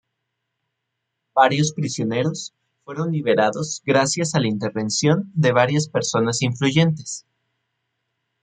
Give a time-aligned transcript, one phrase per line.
[1.35, 7.27] Varios prisioneros fueron liberados gracias a la intervención de varias personas influyentes.